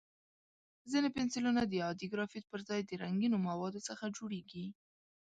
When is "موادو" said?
3.47-3.79